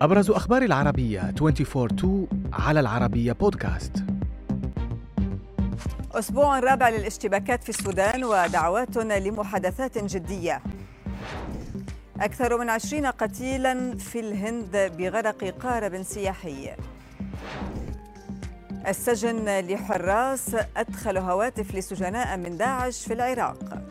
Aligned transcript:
أبرز 0.00 0.30
أخبار 0.30 0.62
العربية 0.62 1.34
24 1.42 2.28
على 2.52 2.80
العربية 2.80 3.32
بودكاست 3.32 3.92
أسبوع 6.12 6.58
رابع 6.58 6.88
للاشتباكات 6.88 7.62
في 7.62 7.68
السودان 7.68 8.24
ودعوات 8.24 8.96
لمحادثات 8.96 9.98
جدية. 9.98 10.62
أكثر 12.20 12.58
من 12.58 12.70
عشرين 12.70 13.06
قتيلا 13.06 13.96
في 13.98 14.20
الهند 14.20 14.92
بغرق 14.98 15.44
قارب 15.44 16.02
سياحي. 16.02 16.70
السجن 18.88 19.60
لحراس 19.60 20.56
أدخل 20.76 21.18
هواتف 21.18 21.74
لسجناء 21.74 22.36
من 22.36 22.56
داعش 22.56 23.06
في 23.06 23.12
العراق. 23.12 23.82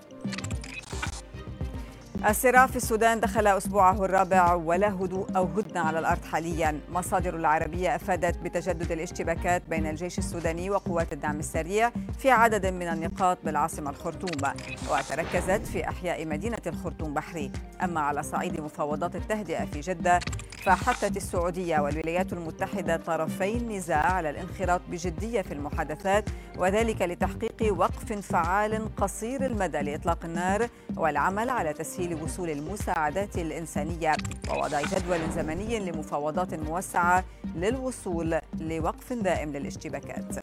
الصراع 2.27 2.67
في 2.67 2.75
السودان 2.75 3.20
دخل 3.20 3.47
أسبوعه 3.47 4.05
الرابع 4.05 4.53
ولا 4.53 4.89
هدوء 4.89 5.27
أو 5.35 5.45
هدنة 5.45 5.80
على 5.80 5.99
الأرض 5.99 6.25
حاليا. 6.25 6.80
مصادر 6.91 7.35
العربية 7.35 7.95
أفادت 7.95 8.38
بتجدد 8.38 8.91
الاشتباكات 8.91 9.63
بين 9.70 9.88
الجيش 9.88 10.17
السوداني 10.17 10.70
وقوات 10.70 11.13
الدعم 11.13 11.39
السريع 11.39 11.91
في 12.17 12.31
عدد 12.31 12.66
من 12.66 12.88
النقاط 12.88 13.38
بالعاصمة 13.44 13.89
الخرطوم 13.89 14.52
وتركزت 14.91 15.67
في 15.67 15.89
أحياء 15.89 16.25
مدينة 16.25 16.61
الخرطوم 16.67 17.13
بحري. 17.13 17.52
أما 17.84 18.02
على 18.02 18.23
صعيد 18.23 18.61
مفاوضات 18.61 19.16
التهدئة 19.16 19.66
في 19.66 19.80
جدة 19.80 20.20
فحثت 20.63 21.18
السعودية 21.18 21.80
والولايات 21.80 22.34
المتحدة 22.34 22.98
طرفي 22.98 23.58
النزاع 23.58 24.12
على 24.13 24.30
الانخراط 24.30 24.81
بجدية 24.90 25.41
في 25.41 25.54
المحادثات 25.54 26.30
وذلك 26.58 27.02
لتحقيق 27.02 27.73
وقف 27.77 28.13
فعال 28.13 28.95
قصير 28.95 29.45
المدى 29.45 29.77
لإطلاق 29.81 30.26
النار 30.26 30.70
والعمل 30.98 31.50
على 31.50 31.73
تسهيل 31.73 32.23
وصول 32.23 32.50
المساعدات 32.50 33.38
الإنسانية. 33.38 34.14
ووضع 34.50 34.81
جدول 34.81 35.31
زمني 35.36 35.80
لمفاوضات 35.80 36.53
موسعة 36.53 37.23
للوصول 37.55 38.39
لوقف 38.59 39.14
دائم 39.14 39.52
للاشتباكات. 39.52 40.36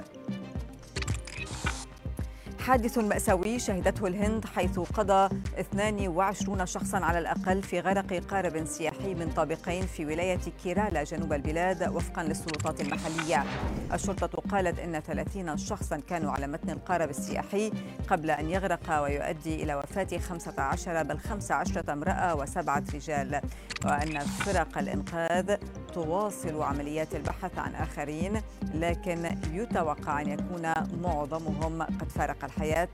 حادث 2.61 2.99
مأساوي 2.99 3.59
شهدته 3.59 4.07
الهند 4.07 4.45
حيث 4.47 4.79
قضى 4.79 5.37
22 5.59 6.67
شخصا 6.67 6.99
على 6.99 7.19
الأقل 7.19 7.63
في 7.63 7.81
غرق 7.81 8.13
قارب 8.13 8.65
سياحي. 8.65 8.96
من 9.15 9.33
طابقين 9.37 9.87
في 9.87 10.07
ولاية 10.07 10.41
كيرالا 10.63 11.05
جنوب 11.05 11.33
البلاد 11.33 11.89
وفقا 11.89 12.23
للسلطات 12.23 12.81
المحلية. 12.81 13.45
الشرطة 13.93 14.43
قالت 14.51 14.79
إن 14.79 15.01
30 15.01 15.57
شخصا 15.57 16.01
كانوا 16.09 16.33
على 16.33 16.47
متن 16.47 16.71
القارب 16.71 17.11
السياحي 17.11 17.73
قبل 18.09 18.31
أن 18.31 18.51
يغرق 18.51 19.03
ويؤدي 19.03 19.63
إلى 19.63 19.75
وفاة 19.75 20.19
15 20.19 21.03
بل 21.03 21.19
15 21.19 21.93
امرأة 21.93 22.35
وسبعة 22.35 22.85
رجال 22.95 23.41
وأن 23.85 24.19
فرق 24.19 24.79
الإنقاذ 24.79 25.57
تواصل 25.95 26.63
عمليات 26.63 27.15
البحث 27.15 27.59
عن 27.59 27.75
آخرين 27.75 28.41
لكن 28.75 29.31
يتوقع 29.53 30.21
أن 30.21 30.29
يكون 30.29 30.73
معظمهم 31.03 31.83
قد 31.83 32.09
فارق 32.11 32.45
الحياة. 32.45 32.89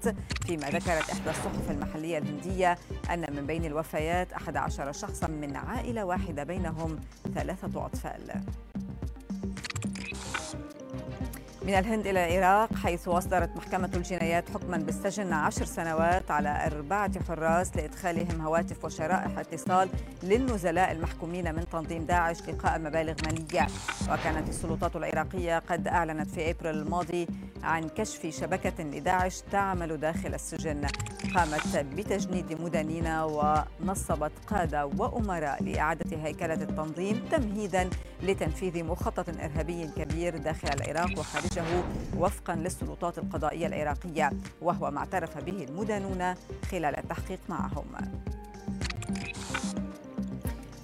فيما 0.47 0.67
ذكرت 0.67 1.11
إحدى 1.11 1.31
الصحف 1.31 1.71
المحلية 1.71 2.19
الهندية 2.19 2.79
أن 3.11 3.37
من 3.37 3.47
بين 3.47 3.65
الوفيات 3.65 4.33
11 4.33 4.93
شخصا 4.93 5.27
من 5.27 5.57
عائلة 5.57 6.02
واحدة 6.03 6.45
بينهم 6.45 6.99
ثلاثة 7.35 7.87
أطفال. 7.87 8.43
من 11.67 11.75
الهند 11.75 12.07
إلى 12.07 12.39
العراق 12.39 12.75
حيث 12.75 13.09
أصدرت 13.09 13.57
محكمة 13.57 13.91
الجنايات 13.95 14.51
حكما 14.51 14.77
بالسجن 14.77 15.33
عشر 15.33 15.65
سنوات 15.65 16.31
على 16.31 16.67
أربعة 16.67 17.25
حراس 17.29 17.77
لإدخالهم 17.77 18.41
هواتف 18.41 18.85
وشرائح 18.85 19.39
اتصال 19.39 19.89
للنزلاء 20.23 20.93
المحكومين 20.93 21.55
من 21.55 21.65
تنظيم 21.73 22.05
داعش 22.05 22.43
لقاء 22.49 22.79
مبالغ 22.79 23.15
مالية. 23.27 23.67
وكانت 24.13 24.49
السلطات 24.49 24.97
العراقية 24.97 25.59
قد 25.59 25.89
أعلنت 25.89 26.31
في 26.31 26.51
أبريل 26.51 26.75
الماضي 26.75 27.27
عن 27.63 27.89
كشف 27.89 28.27
شبكة 28.27 28.85
لداعش 28.85 29.41
تعمل 29.53 29.97
داخل 29.97 30.35
السجن. 30.35 30.87
قامت 31.35 31.77
بتجنيد 31.77 32.63
مدنين 32.63 33.07
ونصبت 33.07 34.33
قادة 34.47 34.87
وأمراء 34.87 35.63
لإعادة 35.63 36.17
هيكلة 36.17 36.55
التنظيم 36.55 37.23
تمهيدا 37.31 37.91
لتنفيذ 38.23 38.85
مخطط 38.85 39.29
إرهابي 39.29 39.87
كبير 39.97 40.37
داخل 40.37 40.69
العراق 40.69 41.19
وخارجه 41.19 41.65
وفقا 42.19 42.55
للسلطات 42.55 43.19
القضائية 43.19 43.67
العراقية 43.67 44.31
وهو 44.63 44.91
ما 44.91 44.99
اعترف 44.99 45.39
به 45.39 45.65
المدانون 45.65 46.35
خلال 46.71 46.99
التحقيق 46.99 47.41
معهم. 47.49 47.85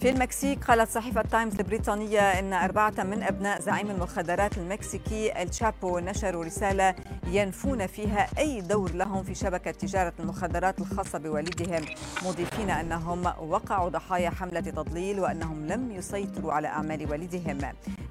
في 0.00 0.10
المكسيك 0.10 0.64
قالت 0.64 0.90
صحيفة 0.90 1.22
تايمز 1.22 1.54
البريطانية 1.58 2.20
أن 2.20 2.52
أربعة 2.52 2.94
من 2.98 3.22
أبناء 3.22 3.60
زعيم 3.60 3.90
المخدرات 3.90 4.58
المكسيكي 4.58 5.42
الشابو 5.42 5.98
نشروا 5.98 6.44
رسالة 6.44 6.94
ينفون 7.26 7.86
فيها 7.86 8.26
أي 8.38 8.60
دور 8.60 8.92
لهم 8.92 9.22
في 9.22 9.34
شبكة 9.34 9.70
تجارة 9.70 10.12
المخدرات 10.20 10.78
الخاصة 10.80 11.18
بوالدهم 11.18 11.84
مضيفين 12.26 12.70
أنهم 12.70 13.26
وقعوا 13.26 13.88
ضحايا 13.88 14.30
حملة 14.30 14.60
تضليل 14.60 15.20
وأنهم 15.20 15.66
لم 15.66 15.90
يسيطروا 15.90 16.52
على 16.52 16.68
أعمال 16.68 17.10
والدهم. 17.10 17.58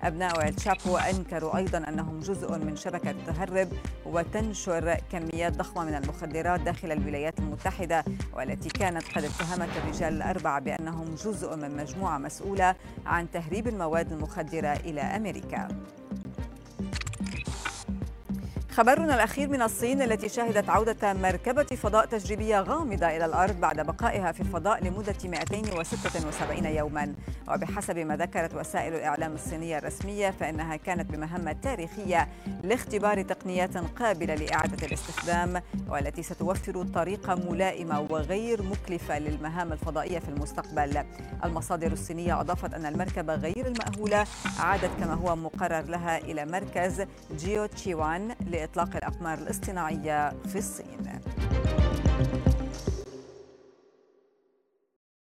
أبناء 0.03 0.47
الشابو 0.49 0.97
أنكروا 0.97 1.57
أيضا 1.57 1.77
أنهم 1.77 2.19
جزء 2.19 2.57
من 2.57 2.75
شبكة 2.75 3.15
تهرب 3.27 3.67
وتنشر 4.05 4.97
كميات 5.11 5.57
ضخمة 5.57 5.83
من 5.85 5.95
المخدرات 5.95 6.59
داخل 6.59 6.91
الولايات 6.91 7.39
المتحدة 7.39 8.03
والتي 8.33 8.69
كانت 8.69 9.03
قد 9.15 9.23
اتهمت 9.23 9.69
الرجال 9.77 10.13
الأربعة 10.13 10.59
بأنهم 10.59 11.15
جزء 11.15 11.55
من 11.55 11.76
مجموعة 11.77 12.17
مسؤولة 12.17 12.75
عن 13.05 13.31
تهريب 13.31 13.67
المواد 13.67 14.11
المخدرة 14.11 14.73
إلى 14.73 15.01
أمريكا. 15.01 15.67
خبرنا 18.77 19.15
الأخير 19.15 19.49
من 19.49 19.61
الصين 19.61 20.01
التي 20.01 20.29
شهدت 20.29 20.69
عودة 20.69 21.13
مركبة 21.13 21.63
فضاء 21.63 22.05
تجريبية 22.05 22.59
غامضة 22.59 23.07
إلى 23.07 23.25
الأرض 23.25 23.59
بعد 23.59 23.85
بقائها 23.85 24.31
في 24.31 24.41
الفضاء 24.41 24.83
لمدة 24.83 25.15
276 25.23 26.65
يوما. 26.65 27.13
وبحسب 27.47 27.97
ما 27.97 28.17
ذكرت 28.17 28.53
وسائل 28.55 28.93
الإعلام 28.95 29.33
الصينية 29.33 29.77
الرسمية 29.77 30.29
فإنها 30.29 30.75
كانت 30.75 31.11
بمهمة 31.11 31.51
تاريخية 31.51 32.27
لاختبار 32.63 33.21
تقنيات 33.21 33.77
قابلة 33.77 34.35
لإعادة 34.35 34.87
الاستخدام 34.87 35.61
والتي 35.89 36.23
ستوفر 36.23 36.83
طريقة 36.83 37.35
ملائمة 37.35 37.99
وغير 37.99 38.63
مكلفة 38.63 39.19
للمهام 39.19 39.73
الفضائية 39.73 40.19
في 40.19 40.29
المستقبل. 40.29 41.03
المصادر 41.43 41.91
الصينية 41.91 42.41
أضافت 42.41 42.73
أن 42.73 42.85
المركبة 42.85 43.35
غير 43.35 43.67
المأهولة 43.67 44.25
عادت 44.59 44.91
كما 44.99 45.13
هو 45.13 45.35
مقرر 45.35 45.81
لها 45.81 46.17
إلى 46.17 46.45
مركز 46.45 47.05
جيو 47.37 47.66
تشيوان 47.66 48.35
لإطلاق 48.67 48.95
الأقمار 48.95 49.38
الاصطناعية 49.38 50.29
في 50.29 50.57
الصين. 50.57 51.16